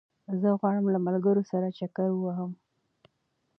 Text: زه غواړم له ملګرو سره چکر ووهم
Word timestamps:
زه 0.41 0.49
غواړم 0.59 0.85
له 0.93 0.99
ملګرو 1.07 1.43
سره 1.51 1.67
چکر 1.77 2.09
ووهم 2.13 2.51